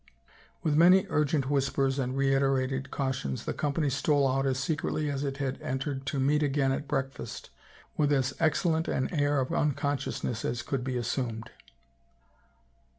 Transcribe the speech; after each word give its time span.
With 0.63 0.73
many 0.75 1.05
urgent 1.09 1.47
whispers 1.47 1.99
and 1.99 2.17
reiterated 2.17 2.89
cautions 2.89 3.45
the 3.45 3.53
company 3.53 3.91
stole 3.91 4.27
out 4.27 4.47
as 4.47 4.57
secretly 4.57 5.11
as 5.11 5.23
it 5.23 5.37
had 5.37 5.61
entered 5.61 6.07
to 6.07 6.19
meet 6.19 6.41
again 6.41 6.71
at 6.71 6.87
breakfast 6.87 7.51
with 7.97 8.11
as 8.11 8.33
excellent 8.39 8.87
an 8.87 9.13
air 9.13 9.39
of 9.39 9.49
uncon 9.49 9.75
sciousness 9.97 10.43
as 10.43 10.63
could 10.63 10.83
be 10.83 10.97
assumed. 10.97 11.51